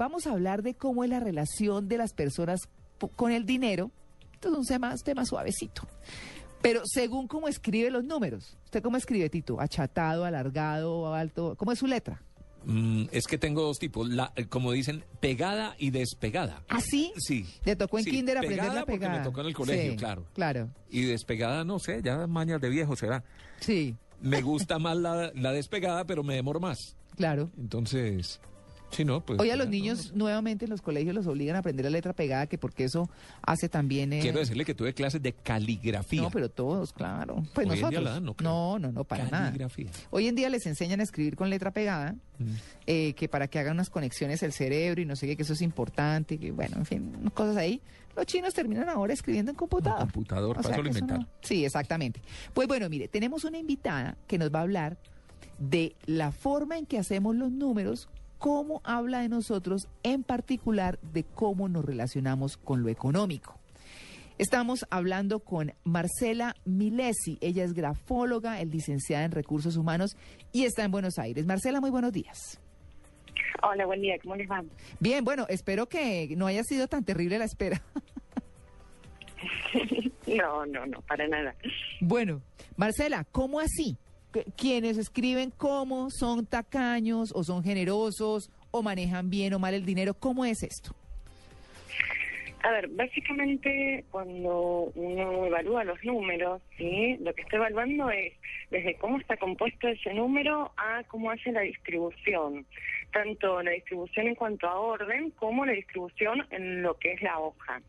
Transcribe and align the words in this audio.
Vamos 0.00 0.26
a 0.26 0.30
hablar 0.32 0.62
de 0.62 0.72
cómo 0.72 1.04
es 1.04 1.10
la 1.10 1.20
relación 1.20 1.86
de 1.86 1.98
las 1.98 2.14
personas 2.14 2.70
con 3.16 3.32
el 3.32 3.44
dinero. 3.44 3.90
Esto 4.32 4.48
es 4.50 4.56
un 4.56 4.64
tema, 4.64 4.94
tema 5.04 5.26
suavecito. 5.26 5.82
Pero 6.62 6.80
según 6.86 7.28
cómo 7.28 7.48
escribe 7.48 7.90
los 7.90 8.02
números. 8.02 8.56
¿Usted 8.64 8.82
cómo 8.82 8.96
escribe, 8.96 9.28
Tito? 9.28 9.60
¿Achatado, 9.60 10.24
alargado, 10.24 11.12
alto? 11.14 11.54
¿Cómo 11.58 11.72
es 11.72 11.80
su 11.80 11.86
letra? 11.86 12.22
Mm, 12.64 13.08
es 13.12 13.26
que 13.26 13.36
tengo 13.36 13.60
dos 13.60 13.78
tipos, 13.78 14.08
la, 14.08 14.32
eh, 14.36 14.46
como 14.46 14.72
dicen, 14.72 15.04
pegada 15.20 15.74
y 15.78 15.90
despegada. 15.90 16.62
¿Así? 16.70 17.12
Sí. 17.18 17.44
¿Le 17.66 17.76
tocó 17.76 17.98
en 17.98 18.04
Sí, 18.04 18.10
kinder 18.10 18.38
aprender 18.38 18.58
pegada 18.60 18.74
la 18.80 18.86
porque 18.86 19.00
pegada? 19.00 19.18
me 19.18 19.24
tocó 19.24 19.42
en 19.42 19.46
el 19.48 19.54
colegio, 19.54 19.90
Sí, 19.90 19.96
claro. 19.98 20.24
Claro, 20.32 20.70
Y 20.88 21.02
despegada, 21.02 21.62
no 21.64 21.78
sé, 21.78 22.00
ya 22.02 22.26
mañas 22.26 22.58
de 22.62 22.70
viejo 22.70 22.96
será. 22.96 23.22
sí, 23.60 23.94
Me 24.22 24.40
gusta 24.40 24.78
más 24.78 24.96
la, 24.96 25.30
la 25.34 25.52
despegada, 25.52 26.06
pero 26.06 26.22
me 26.22 26.36
demoro 26.36 26.58
más. 26.58 26.96
claro. 27.16 27.50
Entonces, 27.58 28.40
sí, 28.90 29.04
no, 29.04 29.20
pues... 29.24 29.40
Hoy 29.40 29.50
a 29.50 29.56
los 29.56 29.66
ya, 29.66 29.70
niños 29.70 30.12
nuevamente 30.14 30.64
en 30.66 30.70
los 30.70 30.82
colegios 30.82 31.14
los 31.14 31.26
obligan 31.26 31.56
a 31.56 31.60
aprender 31.60 31.84
la 31.84 31.90
letra 31.90 32.12
pegada, 32.12 32.46
que 32.46 32.58
porque 32.58 32.84
eso 32.84 33.08
hace 33.42 33.68
también... 33.68 34.12
eh, 34.12 34.20
Quiero 34.20 34.38
decirle 34.38 34.64
que 34.64 34.74
tuve 34.74 34.92
clases 34.94 35.22
de 35.22 35.32
caligrafía. 35.32 36.22
No, 36.22 36.30
pero 36.30 36.48
todos, 36.50 36.92
claro. 36.92 37.42
Pues 37.54 37.66
Hoy 37.68 37.78
en 37.80 37.88
día 37.90 38.00
nosotros. 38.00 38.04
la 38.04 38.20
no 38.20 38.34
creo. 38.34 38.50
no, 38.50 38.78
no, 38.78 38.92
no, 38.92 39.04
para 39.04 39.24
nada. 39.28 39.46
Caligrafía. 39.46 39.90
Hoy 40.10 40.28
en 40.28 40.34
día 40.34 40.48
les 40.50 40.66
enseñan 40.66 41.00
a 41.00 41.02
escribir 41.02 41.36
con 41.36 41.50
letra 41.50 41.70
pegada, 41.72 42.14
Mm. 42.40 42.54
eh, 42.86 43.12
que 43.12 43.28
para 43.28 43.48
que 43.48 43.58
hagan 43.58 43.74
unas 43.74 43.90
conexiones 43.90 44.42
el 44.42 44.52
cerebro 44.54 45.02
y 45.02 45.04
no 45.04 45.14
sé 45.14 45.26
qué, 45.26 45.36
que 45.36 45.42
eso 45.42 45.52
es 45.52 45.60
importante, 45.60 46.38
que 46.38 46.52
bueno, 46.52 46.78
en 46.78 46.86
fin, 46.86 47.14
unas 47.20 47.34
cosas 47.34 47.54
ahí. 47.58 47.82
Los 48.16 48.24
chinos 48.24 48.54
terminan 48.54 48.88
ahora 48.88 49.12
escribiendo 49.12 49.50
en 49.50 49.56
computador. 49.56 50.00
Computador, 50.00 50.56
para 50.56 50.74
eso 50.74 50.82
lo 50.82 51.26
Sí, 51.42 51.66
exactamente. 51.66 52.22
Pues 52.54 52.66
bueno, 52.66 52.88
mire, 52.88 53.08
tenemos 53.08 53.44
una 53.44 53.58
invitada 53.58 54.16
que 54.26 54.38
nos 54.38 54.50
va 54.50 54.60
a 54.60 54.62
hablar 54.62 54.96
de 55.58 55.94
la 56.06 56.32
forma 56.32 56.78
en 56.78 56.86
que 56.86 56.98
hacemos 56.98 57.36
los 57.36 57.52
números, 57.52 58.08
cómo 58.40 58.80
habla 58.84 59.20
de 59.20 59.28
nosotros, 59.28 59.86
en 60.02 60.24
particular 60.24 60.98
de 61.02 61.24
cómo 61.24 61.68
nos 61.68 61.84
relacionamos 61.84 62.56
con 62.56 62.82
lo 62.82 62.88
económico. 62.88 63.60
Estamos 64.38 64.86
hablando 64.88 65.40
con 65.40 65.74
Marcela 65.84 66.56
Milesi. 66.64 67.36
Ella 67.42 67.62
es 67.62 67.74
grafóloga, 67.74 68.62
es 68.62 68.68
licenciada 68.68 69.26
en 69.26 69.32
recursos 69.32 69.76
humanos 69.76 70.16
y 70.52 70.64
está 70.64 70.84
en 70.84 70.90
Buenos 70.90 71.18
Aires. 71.18 71.44
Marcela, 71.44 71.82
muy 71.82 71.90
buenos 71.90 72.12
días. 72.12 72.58
Hola, 73.62 73.84
buen 73.84 74.00
día, 74.00 74.16
¿cómo 74.22 74.36
les 74.36 74.50
va? 74.50 74.64
Bien, 74.98 75.22
bueno, 75.22 75.44
espero 75.50 75.86
que 75.86 76.34
no 76.38 76.46
haya 76.46 76.64
sido 76.64 76.88
tan 76.88 77.04
terrible 77.04 77.38
la 77.38 77.44
espera. 77.44 77.82
No, 80.26 80.64
no, 80.66 80.86
no, 80.86 81.00
para 81.02 81.26
nada. 81.26 81.56
Bueno, 82.00 82.42
Marcela, 82.76 83.26
¿cómo 83.32 83.58
así? 83.58 83.96
¿Qu- 84.32 84.44
Quienes 84.56 84.96
escriben 84.98 85.50
cómo 85.56 86.10
son 86.10 86.46
tacaños 86.46 87.32
o 87.34 87.42
son 87.44 87.62
generosos 87.62 88.50
o 88.70 88.82
manejan 88.82 89.30
bien 89.30 89.52
o 89.54 89.58
mal 89.58 89.74
el 89.74 89.84
dinero, 89.84 90.14
¿cómo 90.14 90.44
es 90.44 90.62
esto? 90.62 90.94
A 92.62 92.70
ver, 92.72 92.88
básicamente 92.88 94.04
cuando 94.10 94.92
uno 94.94 95.46
evalúa 95.46 95.82
los 95.82 96.02
números, 96.04 96.60
¿sí? 96.76 97.16
lo 97.20 97.32
que 97.34 97.40
está 97.42 97.56
evaluando 97.56 98.10
es 98.10 98.34
desde 98.70 98.96
cómo 98.96 99.18
está 99.18 99.38
compuesto 99.38 99.88
ese 99.88 100.12
número 100.12 100.70
a 100.76 101.02
cómo 101.08 101.30
hace 101.30 101.52
la 101.52 101.62
distribución, 101.62 102.66
tanto 103.10 103.62
la 103.62 103.70
distribución 103.72 104.28
en 104.28 104.34
cuanto 104.34 104.66
a 104.68 104.78
orden 104.78 105.30
como 105.32 105.64
la 105.66 105.72
distribución 105.72 106.46
en 106.50 106.82
lo 106.82 106.96
que 106.98 107.12
es 107.12 107.22
la 107.22 107.38
hoja. 107.38 107.80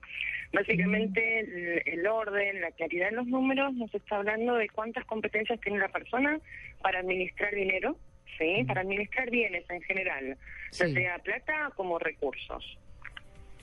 Básicamente 0.53 1.39
el, 1.39 1.81
el 1.85 2.07
orden, 2.07 2.59
la 2.61 2.71
claridad 2.71 3.09
en 3.09 3.15
los 3.15 3.27
números 3.27 3.73
nos 3.73 3.93
está 3.95 4.17
hablando 4.17 4.55
de 4.55 4.67
cuántas 4.69 5.05
competencias 5.05 5.59
tiene 5.61 5.79
la 5.79 5.87
persona 5.89 6.39
para 6.81 6.99
administrar 6.99 7.53
dinero, 7.55 7.95
¿sí? 8.37 8.63
para 8.65 8.81
administrar 8.81 9.29
bienes 9.29 9.69
en 9.69 9.81
general, 9.83 10.37
ya 10.71 10.85
Sí. 10.87 10.93
sea 10.93 11.19
plata 11.19 11.71
como 11.75 11.99
recursos. 11.99 12.77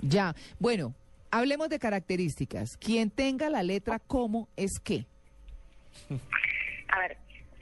Ya, 0.00 0.34
bueno, 0.58 0.94
hablemos 1.30 1.68
de 1.68 1.78
características. 1.78 2.76
Quien 2.78 3.10
tenga 3.10 3.50
la 3.50 3.62
letra 3.62 3.98
como 3.98 4.48
es 4.56 4.80
qué. 4.80 5.04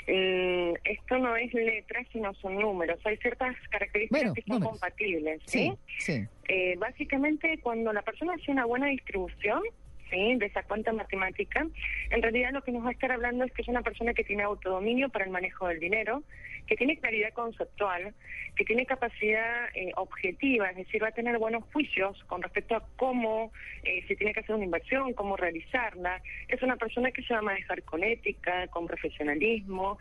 Mm, 0.08 0.74
esto 0.84 1.18
no 1.18 1.34
es 1.36 1.52
letras, 1.52 2.06
sino 2.12 2.32
son 2.34 2.56
números. 2.58 2.98
Hay 3.04 3.16
ciertas 3.16 3.56
características 3.70 4.20
Bueno, 4.22 4.34
que 4.34 4.42
son 4.42 4.54
números. 4.60 4.72
compatibles, 4.72 5.40
¿sí? 5.46 5.72
sí. 5.98 6.24
Eh, 6.48 6.76
básicamente, 6.78 7.58
cuando 7.60 7.92
la 7.92 8.02
persona 8.02 8.34
hace 8.34 8.52
una 8.52 8.64
buena 8.66 8.86
distribución, 8.86 9.62
¿sí? 10.10 10.36
De 10.36 10.46
esa 10.46 10.62
cuenta 10.62 10.92
matemática, 10.92 11.66
en 12.10 12.22
realidad 12.22 12.52
lo 12.52 12.62
que 12.62 12.72
nos 12.72 12.84
va 12.84 12.90
a 12.90 12.92
estar 12.92 13.12
hablando 13.12 13.44
es 13.44 13.52
que 13.52 13.62
es 13.62 13.68
una 13.68 13.82
persona 13.82 14.14
que 14.14 14.24
tiene 14.24 14.42
autodominio 14.42 15.08
para 15.08 15.24
el 15.24 15.30
manejo 15.30 15.68
del 15.68 15.80
dinero, 15.80 16.22
que 16.66 16.76
tiene 16.76 16.98
claridad 16.98 17.32
conceptual, 17.32 18.14
que 18.56 18.64
tiene 18.64 18.86
capacidad 18.86 19.68
eh, 19.74 19.92
objetiva, 19.96 20.70
es 20.70 20.76
decir, 20.76 21.02
va 21.02 21.08
a 21.08 21.12
tener 21.12 21.38
buenos 21.38 21.64
juicios 21.72 22.22
con 22.24 22.42
respecto 22.42 22.74
a 22.76 22.84
cómo 22.96 23.52
eh, 23.84 24.04
se 24.08 24.16
tiene 24.16 24.32
que 24.32 24.40
hacer 24.40 24.54
una 24.54 24.64
inversión, 24.64 25.12
cómo 25.14 25.36
realizarla. 25.36 26.22
Es 26.48 26.62
una 26.62 26.76
persona 26.76 27.10
que 27.10 27.22
se 27.22 27.34
va 27.34 27.40
a 27.40 27.42
manejar 27.42 27.82
con 27.82 28.02
ética, 28.02 28.66
con 28.68 28.86
profesionalismo 28.86 29.98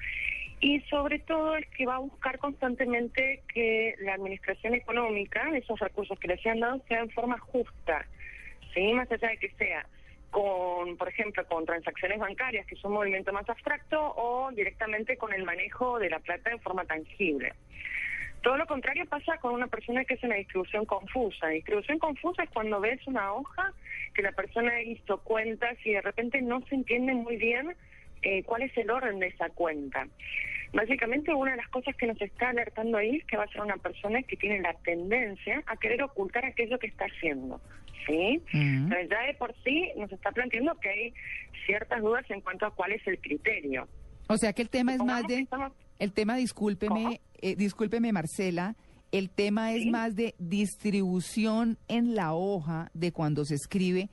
y 0.62 0.80
sobre 0.90 1.20
todo 1.20 1.58
es 1.58 1.68
que 1.68 1.86
va 1.86 1.96
a 1.96 2.00
buscar 2.00 2.40
constantemente 2.40 3.44
que 3.54 3.96
la 4.00 4.14
administración 4.14 4.74
económica, 4.74 5.56
esos 5.56 5.80
recursos 5.80 6.18
que 6.20 6.30
le 6.30 6.38
sean 6.38 6.60
dados, 6.60 6.82
sea 6.88 7.02
en 7.02 7.10
forma 7.12 7.38
justa, 7.38 8.06
¿sí? 8.74 8.94
Más 8.94 9.12
allá 9.12 9.30
de 9.30 9.38
que 9.38 9.50
sea 9.52 9.86
con, 10.36 10.98
por 10.98 11.08
ejemplo, 11.08 11.46
con 11.46 11.66
transacciones 11.66 12.20
bancarias, 12.20 12.68
que 12.68 12.76
es 12.76 12.84
un 12.84 12.92
movimiento 12.92 13.32
más 13.32 13.50
abstracto, 13.50 13.98
o 14.18 14.52
directamente 14.52 15.16
con 15.16 15.32
el 15.32 15.46
manejo 15.46 15.98
de 15.98 16.10
la 16.10 16.20
plata 16.20 16.52
en 16.52 16.60
forma 16.60 16.84
tangible. 16.84 17.54
Todo 18.42 18.58
lo 18.58 18.68
contrario 18.68 19.06
pasa 19.06 19.38
con 19.38 19.54
una 19.54 19.68
persona 19.68 20.04
que 20.04 20.16
hace 20.16 20.26
una 20.26 20.36
distribución 20.36 20.84
confusa. 20.84 21.48
Distribución 21.48 22.00
confusa 22.00 22.44
es 22.44 22.50
cuando 22.50 22.82
ves 22.82 23.00
una 23.08 23.32
hoja 23.32 23.72
que 24.14 24.24
la 24.24 24.34
persona 24.34 24.82
hizo 24.82 25.20
cuentas 25.20 25.78
y 25.86 25.94
de 25.94 26.02
repente 26.02 26.42
no 26.42 26.60
se 26.68 26.76
entiende 26.76 27.14
muy 27.14 27.38
bien 27.38 27.74
eh, 28.22 28.44
cuál 28.44 28.64
es 28.64 28.78
el 28.78 28.92
orden 28.92 29.20
de 29.20 29.28
esa 29.28 29.48
cuenta. 29.52 30.06
Básicamente 30.74 31.34
una 31.34 31.52
de 31.52 31.58
las 31.58 31.70
cosas 31.70 31.96
que 31.96 32.08
nos 32.08 32.22
está 32.22 32.50
alertando 32.50 32.98
ahí 32.98 33.16
es 33.16 33.26
que 33.26 33.38
va 33.38 33.46
a 33.46 33.48
ser 33.48 33.62
una 33.62 33.78
persona 33.78 34.22
que 34.24 34.36
tiene 34.36 34.60
la 34.60 34.74
tendencia 34.74 35.64
a 35.66 35.78
querer 35.78 36.04
ocultar 36.04 36.44
aquello 36.44 36.78
que 36.78 36.88
está 36.88 37.06
haciendo. 37.06 37.62
¿Sí? 38.08 38.42
Pero 38.52 39.10
ya 39.10 39.22
de 39.28 39.34
por 39.38 39.54
sí 39.64 39.92
nos 39.98 40.12
está 40.12 40.32
planteando 40.32 40.76
que 40.80 40.90
hay 40.90 41.14
ciertas 41.66 42.02
dudas 42.02 42.24
en 42.30 42.42
cuanto 42.42 42.66
a 42.66 42.72
cuál 42.72 42.92
es 42.92 43.06
el 43.08 43.20
criterio. 43.20 43.88
O 44.28 44.38
sea 44.38 44.54
que 44.54 44.62
el 44.62 44.70
tema 44.70 44.94
es 44.94 45.04
más 45.04 45.26
de... 45.28 45.40
estamos- 45.40 45.74
El 46.00 46.12
tema, 46.14 46.36
discúlpeme, 46.36 47.22
eh, 47.42 47.56
discúlpeme 47.56 48.12
Marcela, 48.12 48.76
el 49.12 49.30
tema 49.30 49.72
es 49.74 49.84
Sí. 49.84 49.90
más 49.92 50.16
de 50.16 50.36
distribución 50.40 51.78
en 51.88 52.16
la 52.16 52.34
hoja 52.34 52.90
de 52.94 53.12
cuando 53.12 53.46
se 53.46 53.56
escribe 53.56 54.10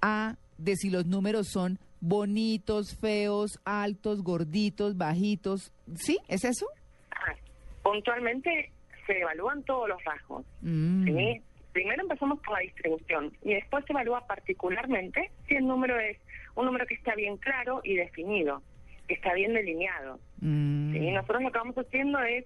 a 0.00 0.36
de 0.58 0.76
si 0.76 0.90
los 0.90 1.06
números 1.06 1.48
son 1.48 1.78
bonitos, 2.00 2.96
feos, 3.00 3.58
altos, 3.64 4.22
gorditos, 4.22 4.96
bajitos. 4.96 5.72
¿Sí? 5.96 6.18
¿Es 6.28 6.44
eso? 6.44 6.66
Ah, 7.10 7.34
puntualmente 7.82 8.70
se 9.06 9.20
evalúan 9.20 9.62
todos 9.64 9.88
los 9.88 10.02
rasgos. 10.04 10.44
Mm. 10.60 11.04
¿sí? 11.06 11.42
Primero 11.72 12.02
empezamos 12.02 12.40
por 12.40 12.54
la 12.54 12.60
distribución 12.60 13.32
y 13.42 13.54
después 13.54 13.84
se 13.86 13.92
evalúa 13.92 14.26
particularmente 14.26 15.30
si 15.48 15.54
el 15.54 15.66
número 15.66 15.98
es 15.98 16.18
un 16.54 16.66
número 16.66 16.86
que 16.86 16.94
está 16.94 17.14
bien 17.14 17.38
claro 17.38 17.80
y 17.82 17.96
definido, 17.96 18.62
que 19.08 19.14
está 19.14 19.32
bien 19.32 19.54
delineado. 19.54 20.18
Mm. 20.40 20.92
¿sí? 20.92 21.10
Nosotros 21.10 21.42
lo 21.42 21.52
que 21.52 21.58
vamos 21.58 21.78
haciendo 21.78 22.20
es 22.20 22.44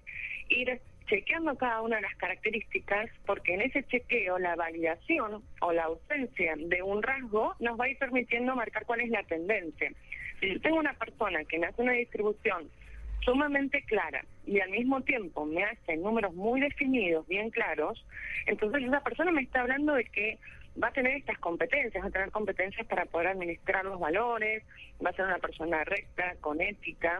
ir 0.49 0.79
chequeando 1.07 1.55
cada 1.55 1.81
una 1.81 1.97
de 1.97 2.03
las 2.03 2.15
características 2.15 3.09
porque 3.25 3.53
en 3.53 3.61
ese 3.61 3.83
chequeo 3.83 4.39
la 4.39 4.55
validación 4.55 5.43
o 5.61 5.71
la 5.71 5.85
ausencia 5.85 6.55
de 6.57 6.81
un 6.81 7.01
rasgo 7.01 7.55
nos 7.59 7.79
va 7.79 7.85
a 7.85 7.89
ir 7.89 7.97
permitiendo 7.97 8.55
marcar 8.55 8.85
cuál 8.85 9.01
es 9.01 9.09
la 9.09 9.23
tendencia. 9.23 9.91
Si 10.39 10.53
yo 10.53 10.61
tengo 10.61 10.77
una 10.77 10.93
persona 10.93 11.43
que 11.45 11.59
me 11.59 11.67
hace 11.67 11.81
una 11.81 11.93
distribución 11.93 12.69
sumamente 13.27 13.81
clara 13.83 14.23
y 14.45 14.61
al 14.61 14.69
mismo 14.69 15.01
tiempo 15.01 15.45
me 15.45 15.61
hace 15.61 15.97
números 15.97 16.33
muy 16.33 16.61
definidos, 16.61 17.27
bien 17.27 17.49
claros, 17.49 18.05
entonces 18.45 18.83
esa 18.83 19.01
persona 19.01 19.31
me 19.31 19.41
está 19.41 19.61
hablando 19.61 19.95
de 19.95 20.05
que 20.05 20.37
va 20.81 20.87
a 20.87 20.93
tener 20.93 21.17
estas 21.17 21.37
competencias, 21.39 22.01
va 22.01 22.07
a 22.07 22.11
tener 22.11 22.31
competencias 22.31 22.87
para 22.87 23.05
poder 23.05 23.27
administrar 23.27 23.83
los 23.83 23.99
valores, 23.99 24.63
va 25.05 25.09
a 25.09 25.13
ser 25.13 25.25
una 25.25 25.39
persona 25.39 25.83
recta, 25.83 26.35
con 26.39 26.61
ética, 26.61 27.19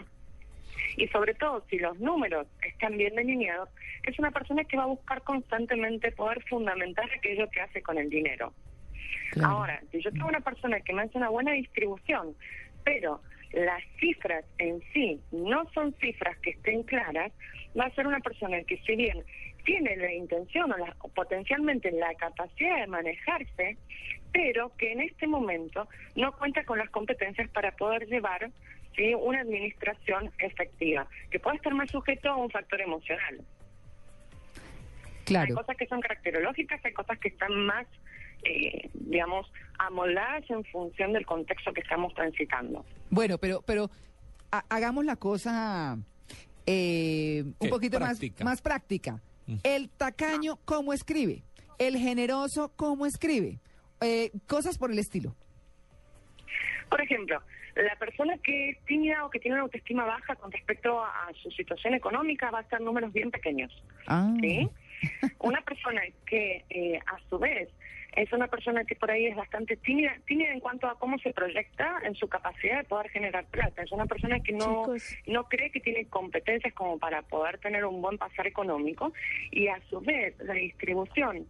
Y 0.95 1.07
sobre 1.09 1.33
todo, 1.33 1.65
si 1.69 1.77
los 1.77 2.00
números 2.00 2.48
están 2.62 2.98
bien 2.98 3.15
delineados, 3.15 3.69
es 4.04 4.18
una 4.18 4.31
persona 4.31 4.63
que 4.63 4.77
va 4.77 4.83
a 4.83 4.94
buscar 4.95 5.21
constantemente 5.24 6.12
poder 6.12 6.42
fundamentar 6.44 7.06
aquello 7.12 7.50
que 7.50 7.62
hace 7.62 7.81
con 7.81 7.98
el 7.98 8.09
dinero. 8.09 8.54
Claro. 9.31 9.50
Ahora, 9.50 9.81
si 9.92 10.01
yo 10.01 10.12
tengo 10.12 10.27
una 10.27 10.39
persona 10.39 10.80
que 10.80 10.94
me 10.94 11.01
hace 11.01 11.18
una 11.18 11.30
buena 11.30 11.51
distribución, 11.51 12.36
pero 12.86 13.21
las 13.54 13.84
cifras 14.00 14.46
en 14.58 14.82
sí 14.94 15.20
no 15.32 15.70
son 15.74 15.94
cifras 16.02 16.38
que 16.40 16.52
estén 16.52 16.84
claras, 16.84 17.32
va 17.80 17.86
a 17.86 17.92
ser 17.96 18.08
una 18.08 18.20
persona 18.20 18.62
que 18.64 18.78
si 18.80 18.96
bien 18.96 19.24
tiene 19.64 19.96
la 19.98 20.12
intención 20.14 20.72
o, 20.72 20.78
la- 20.78 20.96
o 21.00 21.10
potencialmente 21.10 21.92
la 21.92 22.14
capacidad 22.16 22.80
de 22.80 22.88
manejarse, 22.88 23.78
pero 24.32 24.72
que 24.78 24.92
en 24.92 25.02
este 25.02 25.28
momento 25.28 25.88
no 26.16 26.32
cuenta 26.38 26.64
con 26.64 26.78
las 26.78 26.90
competencias 26.90 27.50
para 27.50 27.72
poder 27.72 28.08
llevar 28.08 28.50
¿sí? 28.96 29.14
una 29.16 29.42
administración 29.42 30.32
efectiva, 30.40 31.08
que 31.32 31.40
puede 31.40 31.58
estar 31.58 31.74
más 31.74 31.90
sujeto 31.92 32.30
a 32.30 32.36
un 32.38 32.50
factor 32.50 32.82
emocional. 32.82 33.40
Hay 33.40 35.24
Claro. 35.26 35.56
cosas 35.56 35.76
que 35.76 35.88
son 35.88 36.00
caracterológicas, 36.00 36.84
hay 36.86 36.94
cosas 36.94 37.20
que 37.20 37.28
están 37.28 37.54
más, 37.66 37.86
eh, 38.44 38.89
digamos, 38.94 39.51
amoldadas 39.80 40.44
en 40.50 40.63
función 40.66 41.13
del 41.13 41.25
contexto 41.25 41.72
que 41.74 41.81
estamos 41.81 42.13
transitando. 42.13 42.86
Bueno, 43.10 43.38
pero, 43.38 43.62
pero 43.66 43.89
ha- 44.51 44.66
hagamos 44.69 45.06
la 45.06 45.16
cosa 45.16 45.98
eh, 46.66 47.44
un 47.45 47.54
¿Qué? 47.60 47.69
poquito 47.69 47.98
Práctica. 47.98 48.44
más, 48.44 48.54
más 48.54 48.62
práctica. 48.62 49.22
Mm. 49.48 49.56
El 49.63 49.89
tacaño, 49.89 50.57
¿cómo 50.66 50.94
escribe? 50.94 51.44
El 51.80 51.98
generoso, 51.98 52.72
¿cómo 52.75 53.06
escribe? 53.06 53.60
Eh, 54.01 54.31
cosas 54.48 54.78
por 54.78 54.92
el 54.92 55.00
estilo. 55.00 55.36
Por 56.90 57.01
ejemplo, 57.01 57.42
la 57.75 57.95
persona 57.98 58.38
que 58.40 58.72
es 58.72 58.80
tímida 58.86 59.25
o 59.25 59.30
que 59.30 59.40
tiene 59.40 59.56
una 59.56 59.63
autoestima 59.63 60.06
baja 60.06 60.36
con 60.36 60.51
respecto 60.51 61.00
a, 61.04 61.28
a 61.28 61.33
su 61.42 61.51
situación 61.51 61.94
económica 61.94 62.50
va 62.51 62.60
a 62.60 62.62
estar 62.62 62.81
números 62.81 63.12
bien 63.13 63.30
pequeños. 63.31 63.72
Ah. 64.07 64.33
¿sí? 64.42 64.69
Una 65.40 65.62
persona 65.62 66.01
que 66.25 66.66
eh, 66.69 67.00
a 67.06 67.19
su 67.30 67.38
vez 67.38 67.69
es 68.18 68.34
una 68.34 68.48
persona 68.48 68.84
que 68.84 68.96
por 68.96 69.12
ahí 69.12 69.28
es 69.28 69.36
bastante 69.36 69.78
tímida, 69.78 70.12
tímida 70.25 70.52
en 70.52 70.60
cuanto 70.60 70.88
a 70.88 70.98
cómo 70.98 71.18
se 71.19 71.31
proyecta 71.34 72.00
en 72.04 72.16
su 72.16 72.28
capacidad 72.28 72.80
de 72.80 72.84
poder 72.84 73.10
generar 73.12 73.46
plata. 73.46 73.84
Es 73.84 73.92
una 73.92 74.06
persona 74.08 74.40
que 74.42 74.54
no, 74.54 74.81
Chicos. 74.86 75.16
no 75.28 75.44
cree 75.46 75.69
que 75.69 75.80
tiene 75.80 76.06
competencias 76.08 76.74
como 76.74 76.98
para 76.98 77.22
poder 77.22 77.60
tener 77.60 77.86
un 77.86 78.02
buen 78.02 78.18
pasar 78.18 78.48
económico 78.48 79.14
y 79.52 79.68
a 79.68 79.80
su 79.90 80.02
vez 80.02 80.36
la 80.40 80.54
distribución 80.54 81.46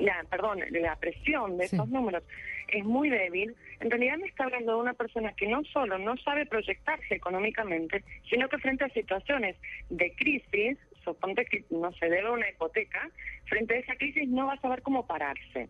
la, 0.00 0.24
perdón, 0.28 0.60
la 0.70 0.96
presión 0.96 1.56
de 1.56 1.68
Sí. 1.68 1.76
esos 1.76 1.88
números 1.88 2.24
es 2.66 2.84
muy 2.84 3.10
débil, 3.10 3.54
en 3.78 3.90
realidad 3.90 4.16
me 4.18 4.26
está 4.26 4.44
hablando 4.44 4.72
de 4.74 4.80
una 4.80 4.94
persona 4.94 5.32
que 5.36 5.46
no 5.46 5.62
solo 5.66 5.98
no 5.98 6.16
sabe 6.16 6.46
proyectarse 6.46 7.14
económicamente, 7.14 8.02
sino 8.28 8.48
que 8.48 8.58
frente 8.58 8.84
a 8.84 8.88
situaciones 8.88 9.54
de 9.90 10.12
crisis, 10.16 10.78
suponte 11.04 11.44
que 11.44 11.64
no 11.70 11.92
se 11.92 12.08
debe 12.08 12.30
una 12.30 12.48
hipoteca, 12.48 13.10
frente 13.46 13.74
a 13.74 13.78
esa 13.78 13.96
crisis 13.96 14.28
no 14.28 14.46
va 14.46 14.54
a 14.54 14.60
saber 14.60 14.82
cómo 14.82 15.06
pararse. 15.06 15.68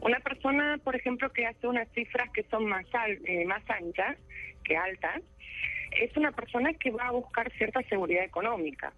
Una 0.00 0.20
persona, 0.20 0.78
por 0.82 0.94
ejemplo, 0.94 1.32
que 1.32 1.46
hace 1.46 1.66
unas 1.66 1.88
cifras 1.92 2.30
que 2.30 2.44
son 2.44 2.66
más, 2.66 2.86
eh, 3.24 3.44
más 3.46 3.62
anchas 3.68 4.16
que 4.62 4.76
altas, 4.76 5.22
es 5.98 6.16
una 6.16 6.32
persona 6.32 6.72
que 6.74 6.90
va 6.90 7.08
a 7.08 7.12
buscar 7.12 7.50
cierta 7.52 7.82
seguridad 7.82 8.24
económica. 8.24 8.92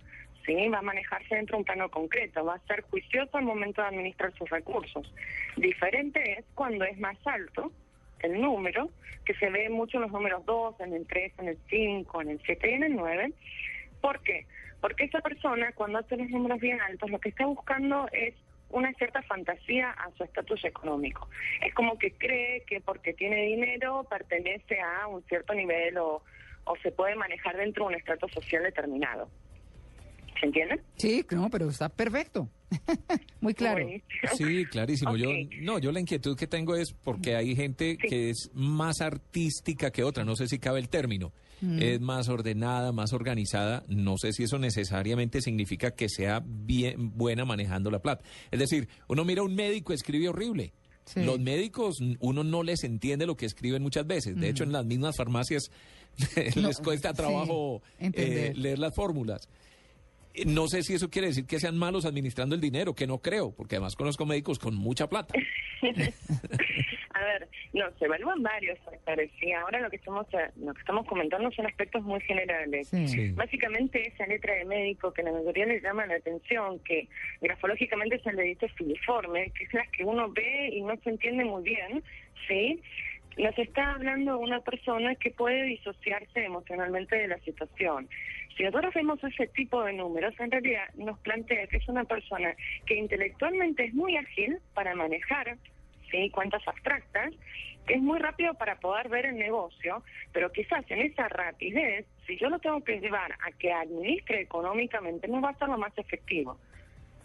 ¿sí? 0.44 0.68
Va 0.68 0.78
a 0.78 0.82
manejarse 0.82 1.34
dentro 1.34 1.56
de 1.56 1.60
un 1.60 1.64
plano 1.64 1.88
concreto, 1.90 2.44
va 2.44 2.54
a 2.54 2.66
ser 2.66 2.82
juicioso 2.82 3.38
al 3.38 3.44
momento 3.44 3.80
de 3.80 3.88
administrar 3.88 4.32
sus 4.34 4.48
recursos. 4.50 5.12
Diferente 5.56 6.38
es 6.38 6.44
cuando 6.54 6.84
es 6.84 6.98
más 6.98 7.16
alto 7.26 7.72
el 8.20 8.40
número, 8.40 8.90
que 9.24 9.34
se 9.34 9.50
ve 9.50 9.68
mucho 9.68 9.96
en 9.96 10.02
los 10.02 10.12
números 10.12 10.44
2, 10.44 10.80
en 10.80 10.94
el 10.94 11.06
3, 11.06 11.32
en 11.38 11.48
el 11.48 11.58
5, 11.68 12.22
en 12.22 12.30
el 12.30 12.40
7 12.44 12.70
y 12.70 12.74
en 12.74 12.82
el 12.84 12.96
9. 12.96 13.32
¿Por 14.00 14.20
qué? 14.22 14.46
Porque 14.80 15.04
esa 15.04 15.20
persona, 15.20 15.72
cuando 15.72 15.98
hace 15.98 16.16
los 16.16 16.28
números 16.30 16.60
bien 16.60 16.80
altos, 16.80 17.10
lo 17.10 17.18
que 17.18 17.28
está 17.28 17.44
buscando 17.46 18.08
es 18.12 18.34
una 18.70 18.92
cierta 18.94 19.22
fantasía 19.22 19.90
a 19.90 20.10
su 20.16 20.24
estatus 20.24 20.64
económico. 20.64 21.28
Es 21.64 21.74
como 21.74 21.98
que 21.98 22.12
cree 22.12 22.62
que 22.66 22.80
porque 22.80 23.12
tiene 23.12 23.44
dinero 23.46 24.06
pertenece 24.08 24.80
a 24.80 25.06
un 25.06 25.22
cierto 25.24 25.54
nivel 25.54 25.98
o, 25.98 26.22
se 26.82 26.92
puede 26.92 27.16
manejar 27.16 27.56
dentro 27.56 27.84
de 27.84 27.88
un 27.88 27.94
estrato 27.96 28.28
social 28.28 28.62
determinado. 28.62 29.28
¿Se 30.38 30.46
entiende? 30.46 30.80
Sí, 30.96 31.26
no, 31.32 31.50
pero 31.50 31.68
está 31.68 31.88
perfecto. 31.88 32.48
Muy 33.40 33.54
claro. 33.54 33.84
Buenísimo. 33.84 34.36
Sí, 34.36 34.64
clarísimo. 34.66 35.16
Yo 35.16 35.30
no, 35.62 35.78
yo 35.78 35.92
la 35.92 36.00
inquietud 36.00 36.36
que 36.36 36.46
tengo 36.46 36.74
es 36.76 36.92
porque 36.92 37.36
hay 37.36 37.56
gente 37.56 37.96
Sí. 38.00 38.08
que 38.08 38.30
es 38.30 38.50
más 38.54 39.00
artística 39.00 39.90
que 39.90 40.04
otra, 40.04 40.24
no 40.24 40.36
sé 40.36 40.46
si 40.46 40.58
cabe 40.58 40.78
el 40.80 40.88
término. 40.88 41.32
Es 41.78 42.00
más 42.00 42.30
ordenada, 42.30 42.90
más 42.90 43.12
organizada, 43.12 43.84
no 43.86 44.16
sé 44.16 44.32
si 44.32 44.44
eso 44.44 44.58
necesariamente 44.58 45.42
significa 45.42 45.90
que 45.90 46.08
sea 46.08 46.42
bien 46.42 47.10
buena 47.18 47.44
manejando 47.44 47.90
la 47.90 48.00
plata. 48.00 48.24
Es 48.50 48.58
decir, 48.58 48.88
uno 49.08 49.26
mira 49.26 49.42
a 49.42 49.44
un 49.44 49.54
médico 49.54 49.92
escribe 49.92 50.30
horrible. 50.30 50.72
Sí. 51.04 51.22
Los 51.22 51.38
médicos, 51.38 51.98
uno 52.20 52.44
no 52.44 52.62
les 52.62 52.82
entiende 52.84 53.26
lo 53.26 53.36
que 53.36 53.44
escriben 53.44 53.82
muchas 53.82 54.06
veces. 54.06 54.36
De 54.36 54.48
hecho, 54.48 54.64
en 54.64 54.72
las 54.72 54.86
mismas 54.86 55.16
farmacias 55.16 55.70
les 56.56 56.78
cuesta 56.78 57.10
sí, 57.10 57.16
trabajo 57.16 57.82
eh, 57.98 58.52
leer 58.56 58.78
las 58.78 58.94
fórmulas. 58.94 59.46
No 60.46 60.68
sé 60.68 60.82
si 60.82 60.94
eso 60.94 61.10
quiere 61.10 61.28
decir 61.28 61.46
que 61.46 61.58
sean 61.58 61.76
malos 61.76 62.04
administrando 62.04 62.54
el 62.54 62.60
dinero, 62.60 62.94
que 62.94 63.06
no 63.06 63.18
creo, 63.18 63.52
porque 63.54 63.76
además 63.76 63.96
conozco 63.96 64.26
médicos 64.26 64.58
con 64.58 64.74
mucha 64.74 65.08
plata. 65.08 65.34
A 67.12 67.24
ver, 67.24 67.48
no, 67.72 67.84
se 67.98 68.04
evalúan 68.04 68.42
varios 68.42 68.78
factores. 68.80 69.30
Y 69.42 69.52
ahora 69.52 69.80
lo 69.80 69.90
que 69.90 69.96
estamos 69.96 70.26
eh, 70.32 70.50
lo 70.56 70.72
que 70.72 70.80
estamos 70.80 71.06
comentando 71.06 71.50
son 71.50 71.66
aspectos 71.66 72.02
muy 72.02 72.20
generales. 72.20 72.88
Sí. 72.88 73.08
Sí. 73.08 73.32
Básicamente 73.32 74.06
esa 74.06 74.26
letra 74.26 74.54
de 74.54 74.64
médico 74.64 75.12
que 75.12 75.22
la 75.22 75.32
mayoría 75.32 75.66
le 75.66 75.80
llama 75.80 76.06
la 76.06 76.14
atención, 76.14 76.78
que 76.80 77.08
grafológicamente 77.40 78.20
se 78.20 78.32
le 78.32 78.42
dice 78.44 78.68
filiforme, 78.68 79.50
que 79.50 79.64
es 79.64 79.74
la 79.74 79.84
que 79.86 80.04
uno 80.04 80.30
ve 80.30 80.70
y 80.72 80.82
no 80.82 80.96
se 81.02 81.10
entiende 81.10 81.44
muy 81.44 81.62
bien, 81.64 82.02
¿sí? 82.46 82.80
Nos 83.36 83.56
está 83.58 83.94
hablando 83.94 84.38
una 84.38 84.60
persona 84.60 85.14
que 85.14 85.30
puede 85.30 85.64
disociarse 85.64 86.44
emocionalmente 86.44 87.16
de 87.16 87.28
la 87.28 87.38
situación. 87.40 88.08
Si 88.56 88.64
nosotros 88.64 88.92
vemos 88.92 89.22
ese 89.24 89.46
tipo 89.48 89.82
de 89.84 89.92
números, 89.92 90.34
en 90.38 90.50
realidad 90.50 90.88
nos 90.94 91.18
plantea 91.20 91.66
que 91.68 91.78
es 91.78 91.88
una 91.88 92.04
persona 92.04 92.54
que 92.84 92.96
intelectualmente 92.96 93.84
es 93.84 93.94
muy 93.94 94.16
ágil 94.16 94.58
para 94.74 94.94
manejar 94.94 95.56
¿sí? 96.10 96.30
cuentas 96.30 96.66
abstractas, 96.66 97.32
que 97.86 97.94
es 97.94 98.02
muy 98.02 98.18
rápido 98.18 98.54
para 98.54 98.78
poder 98.78 99.08
ver 99.08 99.26
el 99.26 99.38
negocio, 99.38 100.02
pero 100.32 100.52
quizás 100.52 100.84
en 100.90 101.00
esa 101.00 101.28
rapidez, 101.28 102.06
si 102.26 102.36
yo 102.36 102.50
lo 102.50 102.58
tengo 102.58 102.82
que 102.84 103.00
llevar 103.00 103.32
a 103.32 103.52
que 103.52 103.72
administre 103.72 104.42
económicamente, 104.42 105.28
no 105.28 105.40
va 105.40 105.50
a 105.50 105.58
ser 105.58 105.68
lo 105.68 105.78
más 105.78 105.96
efectivo. 105.96 106.58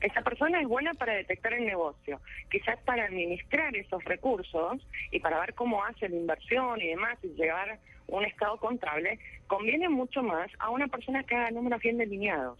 Esa 0.02 0.22
persona 0.22 0.62
es 0.62 0.68
buena 0.68 0.94
para 0.94 1.14
detectar 1.14 1.54
el 1.54 1.66
negocio, 1.66 2.20
quizás 2.52 2.78
para 2.86 3.06
administrar 3.06 3.76
esos 3.76 4.04
recursos 4.04 4.86
y 5.12 5.20
para 5.20 5.40
ver 5.40 5.54
cómo 5.54 5.84
hace 5.84 6.10
la 6.10 6.16
inversión 6.16 6.82
y 6.82 6.88
demás 6.90 7.18
y 7.24 7.30
llevar 7.30 7.80
un 8.08 8.26
estado 8.26 8.58
contable, 8.58 9.20
conviene 9.48 9.90
mucho 9.90 10.22
más 10.22 10.50
a 10.60 10.70
una 10.70 10.88
persona 10.88 11.24
que 11.24 11.36
haga 11.36 11.52
números 11.52 11.82
bien 11.82 11.98
delineados, 11.98 12.60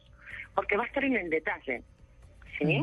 porque 0.56 0.78
va 0.78 0.84
a 0.84 0.88
estar 0.88 1.04
en 1.04 1.18
el 1.18 1.30
detalle. 1.30 1.82
¿Sí? 2.58 2.82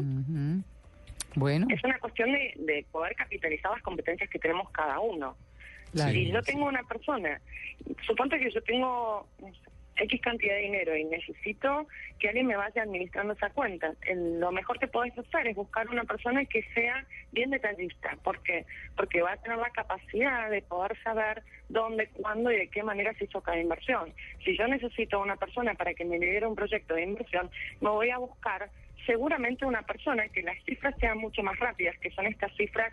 Bueno, 1.35 1.67
Es 1.71 1.83
una 1.83 1.99
cuestión 1.99 2.31
de, 2.31 2.53
de 2.57 2.85
poder 2.93 3.17
capitalizar 3.17 3.73
las 3.73 3.83
competencias 3.83 4.29
que 4.29 4.39
tenemos 4.39 4.71
cada 4.71 5.01
uno. 5.01 5.35
claro. 5.93 6.13
Si 6.13 6.31
yo 6.31 6.43
tengo 6.43 6.67
una 6.67 6.83
persona, 6.83 7.41
suponte 8.07 8.39
que 8.39 8.51
yo 8.51 8.63
tengo 8.63 9.27
no 9.41 9.49
sé, 9.49 9.71
X 10.03 10.21
cantidad 10.21 10.55
de 10.55 10.63
dinero 10.63 10.97
y 10.97 11.05
necesito 11.05 11.87
que 12.19 12.29
alguien 12.29 12.47
me 12.47 12.57
vaya 12.57 12.83
administrando 12.83 13.35
esa 13.35 13.51
cuenta, 13.51 13.93
lo 14.15 14.53
mejor 14.53 14.79
que 14.79 14.89
podés 14.89 15.17
hacer 15.19 15.49
es 15.49 15.57
buscar 15.57 15.89
una 15.89 16.05
persona 16.05 16.45
que 16.45 16.63
sea 16.75 17.05
bien 17.33 17.51
detallista. 17.51 18.17
¿Por 18.23 18.43
qué? 18.43 18.65
Porque 18.97 19.23
va 19.23 19.33
a 19.33 19.37
tener 19.37 19.59
la 19.59 19.71
capacidad 19.71 20.51
de 20.51 20.63
poder 20.63 21.01
saber 21.03 21.43
dónde, 21.69 22.09
cuándo 22.09 22.51
y 22.51 22.57
de 22.57 22.69
qué 22.69 22.83
manera 22.83 23.15
se 23.15 23.25
hizo 23.25 23.41
cada 23.41 23.59
inversión. 23.59 24.13
Si 24.45 24.57
yo 24.57 24.67
necesito 24.69 25.21
una 25.21 25.37
persona 25.37 25.75
para 25.75 25.95
que 25.95 26.05
me 26.05 26.19
lidere 26.19 26.47
un 26.47 26.57
proyecto 26.57 26.95
de 26.95 27.03
inversión, 27.03 27.51
me 27.81 27.91
voy 27.91 28.11
a 28.11 28.19
buscar 28.19 28.71
seguramente 29.07 29.65
una 29.65 29.83
persona 29.83 30.29
que 30.29 30.43
las 30.43 30.57
cifras 30.65 30.95
sean 31.01 31.19
mucho 31.19 31.43
más 31.43 31.59
rápidas, 31.59 31.99
que 31.99 32.11
son 32.11 32.27
estas 32.27 32.55
cifras 32.57 32.93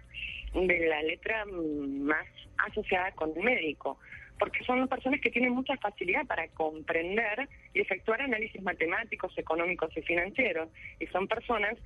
de 0.54 0.88
la 0.88 1.02
letra 1.04 1.46
más 1.46 2.26
asociada 2.58 3.12
con 3.12 3.32
el 3.36 3.44
médico, 3.44 4.00
porque 4.40 4.64
son 4.64 4.88
personas 4.88 5.20
que 5.22 5.30
tienen 5.30 5.52
mucha 5.52 5.76
facilidad 5.78 6.26
para 6.26 6.48
comprender 6.50 7.48
y 7.74 7.82
efectuar 7.82 8.22
análisis 8.22 8.62
matemáticos, 8.62 9.38
económicos 9.38 9.96
y 9.98 10.02
financieros, 10.02 10.70
y 11.00 11.06
son 11.08 11.28
personas 11.28 11.78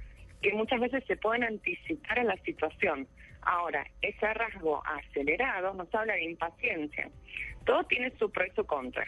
que 0.42 0.54
muchas 0.54 0.80
veces 0.80 1.04
se 1.08 1.18
pueden 1.18 1.44
anticipar 1.44 2.20
a 2.20 2.24
la 2.24 2.38
situación. 2.44 3.08
Ahora, 3.42 3.86
ese 4.02 4.34
rasgo 4.34 4.82
acelerado 4.86 5.74
nos 5.74 5.94
habla 5.96 6.14
de 6.14 6.24
impaciencia. 6.26 7.10
Todo 7.66 7.84
tiene 7.86 8.12
su 8.20 8.30
pro 8.32 8.46
y 8.46 8.52
su 8.52 8.66
contra. 8.66 9.06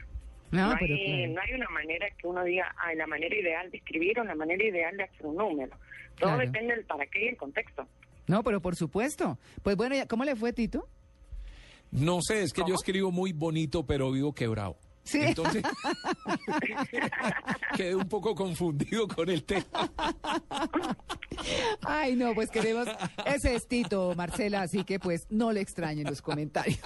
No, 0.52 0.70
No, 0.72 0.75
pero 0.80 0.94
hay, 0.94 1.06
claro. 1.06 1.34
no 1.34 1.42
hay 1.42 1.54
una 1.54 1.70
manera 1.70 2.08
que 2.18 2.28
uno 2.28 2.44
diga, 2.44 2.74
ah, 2.78 2.94
la 2.96 3.08
manera 3.08 3.36
ideal 3.36 3.70
de 3.72 3.78
escribir 3.78 4.20
o 4.20 4.24
la 4.24 4.36
manera 4.36 4.64
ideal 4.64 4.96
de 4.98 5.04
hacer 5.04 5.25
un 5.25 5.36
número. 5.36 5.72
Todo 6.18 6.36
Claro. 6.36 6.40
depende 6.40 6.75
del 6.75 6.86
para 6.86 7.06
qué 7.08 7.25
y 7.25 7.28
el 7.30 7.38
contexto. 7.38 7.88
No, 8.28 8.44
pero 8.44 8.62
por 8.62 8.75
supuesto. 8.75 9.38
Pues 9.64 9.75
bueno, 9.75 9.96
¿cómo 10.10 10.24
le 10.24 10.36
fue, 10.36 10.54
Tito? 10.54 10.88
No 11.96 12.20
sé, 12.22 12.44
es 12.44 12.54
que 12.54 12.64
yo 12.68 12.75
escribo 12.75 13.12
muy 13.12 13.32
bonito, 13.32 13.86
pero 13.86 14.12
vivo 14.12 14.34
quebrado. 14.34 14.78
Sí. 15.04 15.20
Entonces, 15.22 15.64
quedé 17.75 17.96
un 17.96 18.08
poco 18.08 18.36
confundido 18.36 19.08
con 19.08 19.29
el 19.29 19.44
tema. 19.44 19.65
Ay, 21.82 22.15
no, 22.15 22.34
pues 22.34 22.50
queremos. 22.50 22.88
Ese 23.25 23.55
es 23.55 23.67
Tito, 23.67 24.13
Marcela, 24.15 24.62
así 24.62 24.84
que 24.84 25.00
pues 25.00 25.27
no 25.29 25.51
le 25.51 25.62
extrañen 25.62 26.08
los 26.08 26.22
comentarios. 26.22 26.79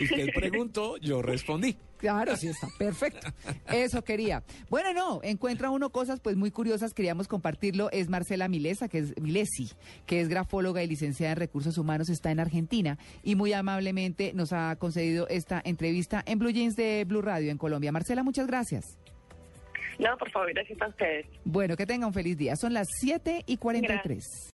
Usted 0.00 0.28
preguntó, 0.34 0.96
yo 0.98 1.22
respondí. 1.22 1.76
Claro, 1.98 2.36
sí, 2.36 2.48
está 2.48 2.68
perfecto. 2.78 3.28
Eso 3.72 4.02
quería. 4.02 4.42
Bueno, 4.68 4.92
no, 4.92 5.20
encuentra 5.22 5.70
uno 5.70 5.90
cosas 5.90 6.20
pues 6.20 6.36
muy 6.36 6.50
curiosas, 6.50 6.92
queríamos 6.92 7.28
compartirlo. 7.28 7.90
Es 7.92 8.08
Marcela 8.08 8.48
Milesa, 8.48 8.88
que 8.88 8.98
es 8.98 9.14
Milesi, 9.20 9.70
que 10.04 10.20
es 10.20 10.28
grafóloga 10.28 10.82
y 10.82 10.86
licenciada 10.86 11.32
en 11.32 11.38
recursos 11.38 11.78
humanos, 11.78 12.08
está 12.08 12.30
en 12.30 12.40
Argentina 12.40 12.98
y 13.22 13.36
muy 13.36 13.52
amablemente 13.52 14.32
nos 14.34 14.52
ha 14.52 14.76
concedido 14.76 15.26
esta 15.28 15.62
entrevista 15.64 16.22
en 16.26 16.38
Blue 16.38 16.50
Jeans 16.50 16.76
de 16.76 17.04
Blue 17.06 17.22
Radio 17.22 17.50
en 17.50 17.58
Colombia. 17.58 17.92
Marcela, 17.92 18.22
muchas 18.22 18.46
gracias. 18.46 18.98
No, 19.98 20.16
por 20.18 20.30
favor, 20.30 20.52
gracias 20.52 20.80
a 20.80 20.88
ustedes. 20.88 21.26
Bueno, 21.44 21.76
que 21.76 21.86
tenga 21.86 22.06
un 22.06 22.12
feliz 22.12 22.36
día. 22.36 22.56
Son 22.56 22.72
las 22.74 22.88
7 23.00 23.44
y 23.46 23.56
43. 23.56 24.52